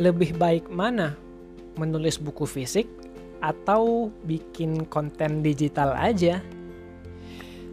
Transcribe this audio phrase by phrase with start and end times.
[0.00, 1.12] lebih baik mana
[1.76, 2.88] menulis buku fisik
[3.44, 6.40] atau bikin konten digital aja?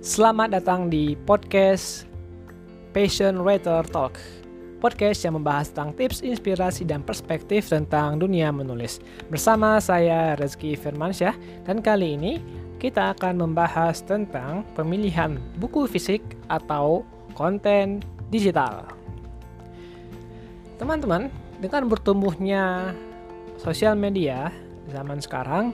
[0.03, 2.03] Selamat datang di podcast
[2.91, 4.19] Passion Writer Talk.
[4.77, 9.01] Podcast yang membahas tentang tips, inspirasi, dan perspektif tentang dunia menulis.
[9.31, 11.33] Bersama saya Rezki Firmansyah
[11.65, 12.37] dan kali ini
[12.77, 17.01] kita akan membahas tentang pemilihan buku fisik atau
[17.33, 18.85] konten digital.
[20.77, 22.93] Teman-teman, dengan bertumbuhnya
[23.57, 24.53] sosial media
[24.93, 25.73] zaman sekarang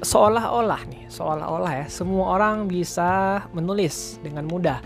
[0.00, 4.80] seolah-olah nih, seolah-olah ya, semua orang bisa menulis dengan mudah.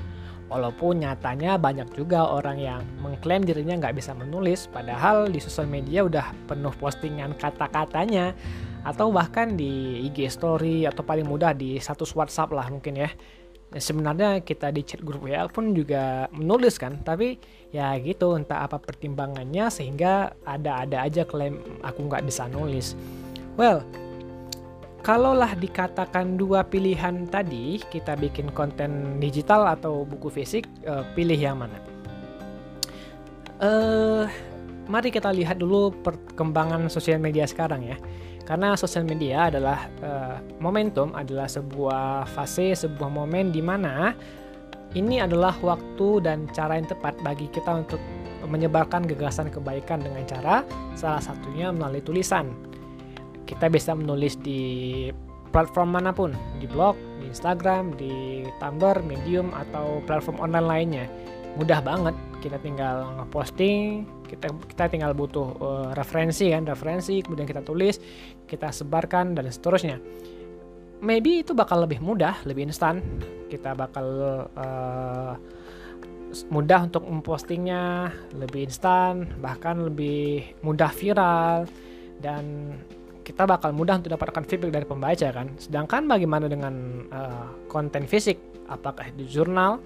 [0.45, 6.05] Walaupun nyatanya banyak juga orang yang mengklaim dirinya nggak bisa menulis, padahal di sosial media
[6.05, 8.37] udah penuh postingan kata-katanya,
[8.85, 13.11] atau bahkan di IG Story atau paling mudah di status WhatsApp lah mungkin ya.
[13.74, 17.42] Ya sebenarnya kita di chat grup WA pun juga menulis kan, tapi
[17.74, 22.95] ya gitu entah apa pertimbangannya sehingga ada-ada aja klaim aku nggak bisa nulis.
[23.59, 23.82] Well,
[25.02, 31.59] kalaulah dikatakan dua pilihan tadi kita bikin konten digital atau buku fisik, uh, pilih yang
[31.59, 31.79] mana?
[33.59, 34.30] Uh,
[34.88, 37.96] mari kita lihat dulu perkembangan sosial media sekarang ya.
[38.45, 44.12] Karena sosial media adalah uh, momentum, adalah sebuah fase, sebuah momen di mana
[44.95, 47.99] ini adalah waktu dan cara yang tepat bagi kita untuk
[48.45, 50.62] menyebarkan gagasan kebaikan dengan cara
[50.95, 52.52] salah satunya melalui tulisan.
[53.49, 55.09] Kita bisa menulis di
[55.51, 61.07] platform mana pun, di blog, di Instagram, di Tumblr, Medium atau platform online lainnya.
[61.55, 67.61] Mudah banget, kita tinggal ngeposting, kita kita tinggal butuh uh, referensi kan referensi kemudian kita
[67.61, 68.00] tulis
[68.49, 70.00] kita sebarkan dan seterusnya.
[71.05, 73.05] Maybe itu bakal lebih mudah lebih instan.
[73.53, 74.06] Kita bakal
[74.56, 75.34] uh,
[76.50, 81.71] mudah untuk mempostingnya lebih instan bahkan lebih mudah viral
[82.19, 82.75] dan
[83.25, 85.49] kita bakal mudah untuk dapatkan feedback dari pembaca kan.
[85.57, 88.37] Sedangkan bagaimana dengan uh, konten fisik?
[88.69, 89.81] Apakah di jurnal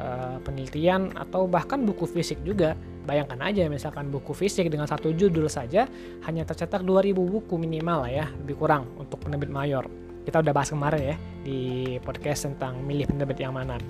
[0.00, 2.72] uh, penelitian atau bahkan buku fisik juga
[3.10, 5.90] Bayangkan aja misalkan buku fisik dengan satu judul saja
[6.30, 9.82] hanya tercetak 2000 buku minimal lah ya, lebih kurang untuk penerbit mayor.
[10.22, 11.58] Kita udah bahas kemarin ya di
[12.06, 13.82] podcast tentang milih penerbit yang mana.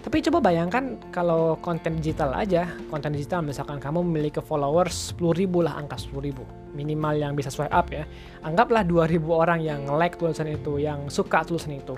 [0.00, 5.60] Tapi coba bayangkan kalau konten digital aja, konten digital misalkan kamu memiliki followers 10 ribu
[5.60, 8.08] lah angka 10 ribu minimal yang bisa swipe up ya.
[8.40, 11.92] Anggaplah 2000 orang yang like tulisan itu, yang suka tulisan itu.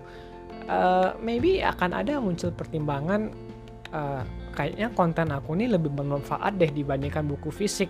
[0.67, 3.31] Uh, maybe akan ada muncul pertimbangan
[3.95, 4.27] uh,
[4.59, 7.87] kayaknya konten aku ini lebih bermanfaat deh dibandingkan buku fisik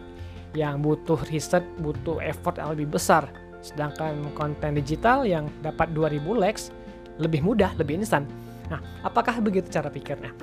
[0.52, 3.32] yang butuh riset, butuh effort yang lebih besar.
[3.64, 6.68] Sedangkan konten digital yang dapat 2000 likes
[7.16, 8.28] lebih mudah, lebih instan.
[8.68, 10.36] Nah, apakah begitu cara pikirnya?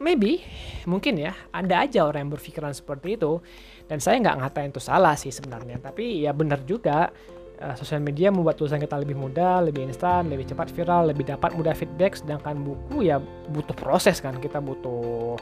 [0.00, 0.40] Maybe,
[0.88, 3.42] mungkin ya, ada aja orang yang berpikiran seperti itu.
[3.84, 5.76] Dan saya nggak ngatain itu salah sih sebenarnya.
[5.82, 7.12] Tapi ya benar juga,
[7.60, 11.52] uh, sosial media membuat tulisan kita lebih mudah, lebih instan, lebih cepat viral, lebih dapat
[11.54, 12.16] mudah feedback.
[12.16, 13.20] Sedangkan buku ya
[13.52, 15.36] butuh proses kan, kita butuh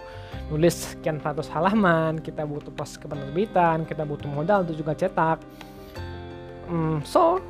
[0.50, 5.38] nulis sekian ratus halaman, kita butuh proses kepenerbitan, kita butuh modal untuk juga cetak.
[6.68, 7.40] Hmm, so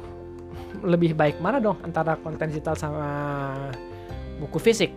[0.84, 3.08] lebih baik mana dong antara konten digital sama
[4.38, 4.92] buku fisik?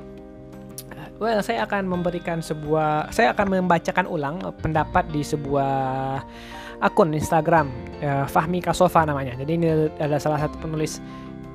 [1.22, 6.18] Well, saya akan memberikan sebuah, saya akan membacakan ulang pendapat di sebuah
[6.82, 7.70] akun Instagram
[8.02, 9.38] ya, Fahmi Kasofa namanya.
[9.38, 9.68] Jadi ini
[10.02, 10.98] ada salah satu penulis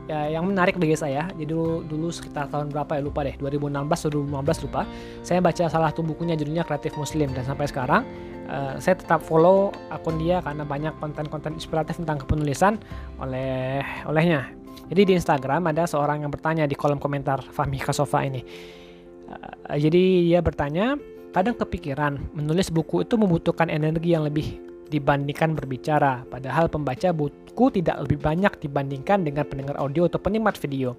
[0.06, 1.26] ya, yang menarik bagi saya.
[1.34, 4.82] Jadi dulu, dulu sekitar tahun berapa ya lupa deh, 2016 atau 2015 lupa.
[5.26, 8.02] Saya baca salah satu bukunya judulnya Kreatif Muslim dan sampai sekarang
[8.48, 12.78] uh, saya tetap follow akun dia karena banyak konten-konten inspiratif tentang kepenulisan
[13.18, 14.46] oleh olehnya.
[14.86, 18.46] Jadi di Instagram ada seorang yang bertanya di kolom komentar Fahmi Kasofa ini.
[19.26, 20.94] Uh, jadi dia bertanya,
[21.34, 28.06] kadang kepikiran menulis buku itu membutuhkan energi yang lebih dibandingkan berbicara, padahal pembaca buku tidak
[28.06, 30.94] lebih banyak dibandingkan dengan pendengar audio atau penikmat video.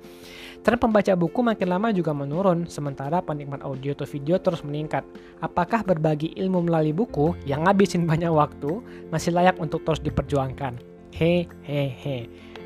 [0.66, 5.06] Tren pembaca buku makin lama juga menurun, sementara penikmat audio atau video terus meningkat.
[5.40, 8.84] Apakah berbagi ilmu melalui buku yang ngabisin banyak waktu
[9.14, 10.76] masih layak untuk terus diperjuangkan?
[11.16, 12.18] He he he.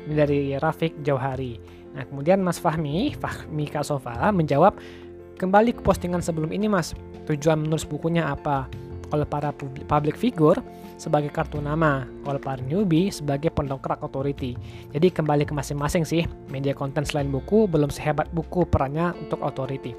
[0.08, 1.62] Ini dari Rafiq Jauhari.
[1.94, 4.80] Nah, kemudian Mas Fahmi, Fahmi Kasofa menjawab,
[5.36, 6.96] kembali ke postingan sebelum ini Mas,
[7.28, 8.66] tujuan menulis bukunya apa?
[9.12, 9.52] Kalau para
[9.84, 10.56] public figure,
[10.96, 14.56] sebagai kartu nama, kalau para newbie sebagai pendongkrak authority.
[14.96, 19.92] Jadi kembali ke masing-masing sih, media konten selain buku belum sehebat buku perannya untuk authority.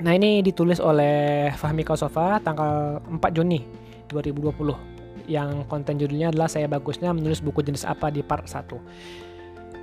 [0.00, 3.60] Nah ini ditulis oleh Fahmi Kausofa tanggal 4 Juni
[4.08, 8.56] 2020 yang konten judulnya adalah saya bagusnya menulis buku jenis apa di part 1.
[8.56, 8.78] Uh,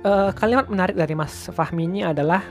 [0.04, 2.44] eh, kalimat menarik dari Mas Fahmi ini adalah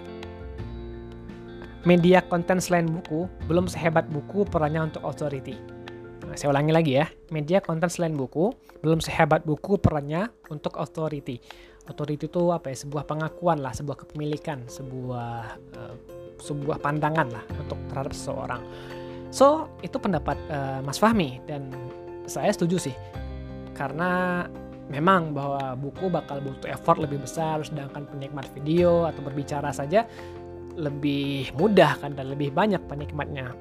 [1.87, 5.79] media konten selain buku belum sehebat buku perannya untuk authority
[6.29, 8.53] Nah, saya ulangi lagi ya, media konten selain buku
[8.85, 11.41] belum sehebat buku perannya untuk authority.
[11.89, 12.77] Authority itu apa ya?
[12.85, 15.95] Sebuah pengakuan lah, sebuah kepemilikan, sebuah uh,
[16.37, 18.61] sebuah pandangan lah untuk terhadap seseorang.
[19.33, 21.73] So itu pendapat uh, Mas Fahmi dan
[22.29, 22.95] saya setuju sih
[23.73, 24.45] karena
[24.85, 30.05] memang bahwa buku bakal butuh effort lebih besar sedangkan penikmat video atau berbicara saja
[30.79, 33.51] lebih mudah kan dan lebih banyak penikmatnya.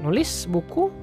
[0.00, 0.90] Nulis buku?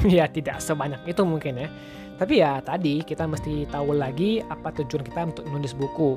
[0.00, 1.68] Ya tidak sebanyak itu mungkin ya.
[2.16, 6.16] Tapi ya tadi kita mesti tahu lagi apa tujuan kita untuk nulis buku.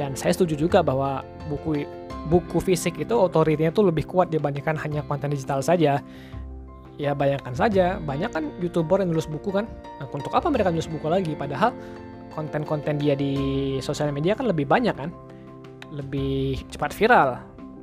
[0.00, 1.20] Dan saya setuju juga bahwa
[1.52, 1.84] buku
[2.32, 6.00] buku fisik itu otoritinya tuh lebih kuat dibandingkan hanya konten digital saja.
[6.96, 9.68] Ya bayangkan saja banyak kan youtuber yang nulis buku kan?
[10.00, 11.36] Nah, untuk apa mereka nulis buku lagi?
[11.36, 11.76] Padahal
[12.32, 13.36] konten-konten dia di
[13.84, 15.12] sosial media kan lebih banyak kan
[15.92, 17.38] lebih cepat viral.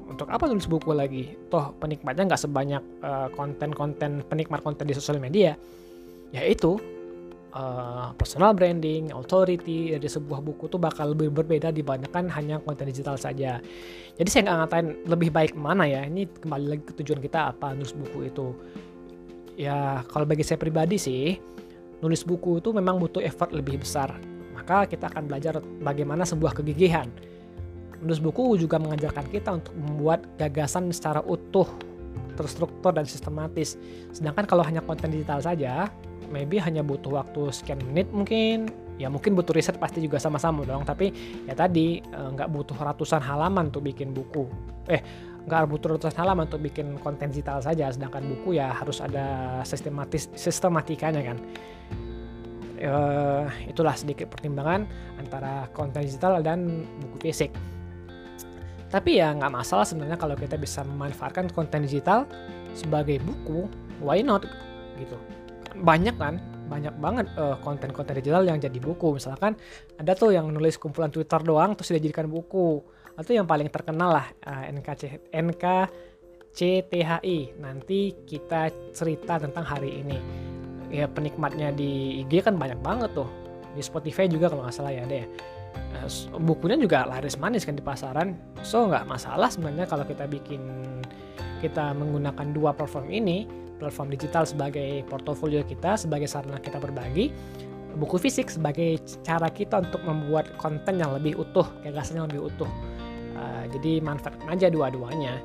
[0.10, 1.38] Untuk apa nulis buku lagi?
[1.54, 5.54] Toh penikmatnya nggak sebanyak uh, konten-konten penikmat konten di sosial media.
[6.34, 6.82] Yaitu
[7.54, 13.22] uh, personal branding, authority dari sebuah buku tuh bakal lebih berbeda dibandingkan hanya konten digital
[13.22, 13.62] saja.
[14.18, 16.02] Jadi saya nggak ngatain lebih baik mana ya.
[16.10, 18.48] Ini kembali lagi ke tujuan kita apa nulis buku itu.
[19.62, 21.38] Ya kalau bagi saya pribadi sih
[22.00, 24.18] nulis buku itu memang butuh effort lebih besar.
[24.58, 27.08] Maka kita akan belajar bagaimana sebuah kegigihan
[28.00, 31.68] menulis buku juga mengajarkan kita untuk membuat gagasan secara utuh
[32.40, 33.76] terstruktur dan sistematis.
[34.16, 35.92] Sedangkan kalau hanya konten digital saja
[36.32, 38.72] maybe hanya butuh waktu sekian menit mungkin.
[39.00, 40.84] Ya mungkin butuh riset pasti juga sama-sama dong.
[40.88, 41.12] Tapi
[41.48, 44.48] ya tadi eh, nggak butuh ratusan halaman untuk bikin buku.
[44.88, 45.04] Eh
[45.48, 47.92] nggak butuh ratusan halaman untuk bikin konten digital saja.
[47.92, 51.40] Sedangkan buku ya harus ada sistematis sistematikanya kan.
[52.80, 54.88] Uh, itulah sedikit pertimbangan
[55.20, 57.52] antara konten digital dan buku fisik
[58.90, 62.26] tapi ya nggak masalah sebenarnya kalau kita bisa memanfaatkan konten digital
[62.74, 63.70] sebagai buku
[64.02, 64.50] why not
[64.98, 65.14] gitu.
[65.78, 69.22] Banyak kan banyak banget eh, konten-konten digital yang jadi buku.
[69.22, 69.54] Misalkan
[70.02, 72.82] ada tuh yang nulis kumpulan Twitter doang terus dijadikan buku.
[73.14, 80.16] Atau yang paling terkenal lah uh, eh, NKC NKCTHI nanti kita cerita tentang hari ini.
[80.90, 83.28] Ya penikmatnya di IG kan banyak banget tuh.
[83.76, 85.28] Di Spotify juga kalau nggak salah ya uh,
[86.42, 88.34] bukunya juga laris manis kan di pasaran
[88.66, 90.62] so nggak masalah sebenarnya kalau kita bikin
[91.62, 93.46] kita menggunakan dua platform ini
[93.78, 97.30] platform digital sebagai portofolio kita sebagai sarana kita berbagi
[98.00, 102.70] buku fisik sebagai cara kita untuk membuat konten yang lebih utuh gagasan yang lebih utuh
[103.40, 105.40] Eh, jadi manfaatkan aja dua-duanya.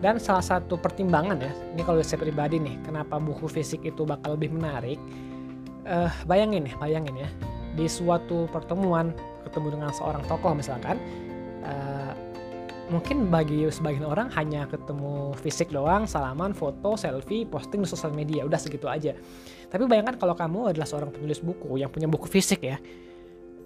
[0.00, 4.32] Dan salah satu pertimbangan ya, ini kalau saya pribadi nih, kenapa buku fisik itu bakal
[4.32, 4.96] lebih menarik?
[5.84, 7.28] Uh, bayangin ya, bayangin ya,
[7.80, 9.16] di suatu pertemuan
[9.48, 11.00] ketemu dengan seorang tokoh misalkan,
[11.64, 12.12] uh,
[12.92, 18.44] mungkin bagi sebagian orang hanya ketemu fisik doang, salaman, foto, selfie, posting di sosial media,
[18.44, 19.16] udah segitu aja.
[19.72, 22.76] Tapi bayangkan kalau kamu adalah seorang penulis buku yang punya buku fisik ya,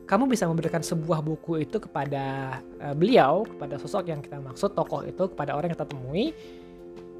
[0.07, 5.03] kamu bisa memberikan sebuah buku itu kepada uh, beliau, kepada sosok yang kita maksud, tokoh
[5.03, 6.31] itu, kepada orang yang kita temui,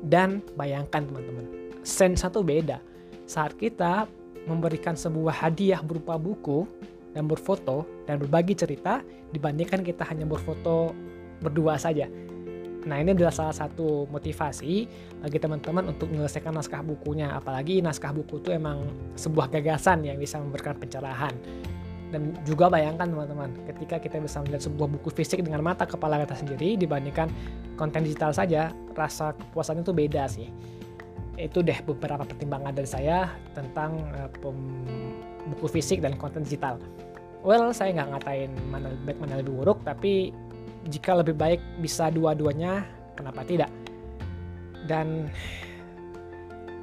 [0.07, 2.79] dan bayangkan teman-teman, sense satu beda.
[3.25, 4.05] Saat kita
[4.45, 6.69] memberikan sebuah hadiah berupa buku
[7.15, 9.01] dan berfoto dan berbagi cerita
[9.31, 10.93] dibandingkan kita hanya berfoto
[11.41, 12.11] berdua saja.
[12.85, 14.85] Nah ini adalah salah satu motivasi
[15.25, 17.33] bagi teman-teman untuk menyelesaikan naskah bukunya.
[17.33, 18.85] Apalagi naskah buku itu emang
[19.17, 21.33] sebuah gagasan yang bisa memberikan pencerahan
[22.15, 26.39] dan juga bayangkan teman-teman ketika kita bisa melihat sebuah buku fisik dengan mata kepala kita
[26.39, 27.27] sendiri dibandingkan
[27.75, 30.47] konten digital saja rasa kepuasannya itu beda sih
[31.35, 34.31] itu deh beberapa pertimbangan dari saya tentang uh,
[35.51, 36.79] buku fisik dan konten digital.
[37.45, 40.33] Well saya nggak ngatain mana lebih baik mana lebih buruk tapi
[40.89, 42.87] jika lebih baik bisa dua-duanya
[43.19, 43.71] kenapa tidak?
[44.85, 45.29] Dan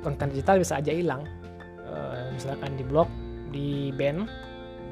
[0.01, 1.25] konten digital bisa aja hilang.
[1.91, 3.09] Uh, misalkan di blog
[3.51, 4.27] di band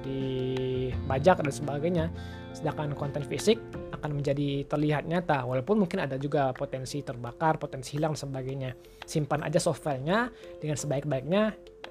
[0.04, 2.06] dibajak dan sebagainya.
[2.56, 3.62] Sedangkan konten fisik
[4.00, 8.74] akan menjadi terlihat nyata walaupun mungkin ada juga potensi terbakar potensi hilang sebagainya.
[9.04, 11.44] Simpan aja softwarenya dengan sebaik-baiknya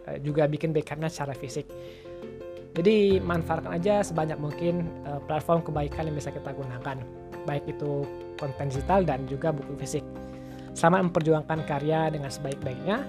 [0.08, 1.68] eh, juga bikin backupnya secara fisik.
[2.78, 6.98] Jadi manfaatkan aja sebanyak mungkin eh, platform kebaikan yang bisa kita gunakan.
[7.44, 8.04] Baik itu
[8.40, 10.04] konten digital dan juga buku fisik.
[10.72, 13.02] Selamat memperjuangkan karya dengan sebaik-baiknya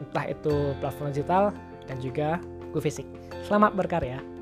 [0.00, 1.44] entah itu platform digital
[1.86, 3.06] dan juga buku fisik.
[3.46, 4.39] Selamat berkarya.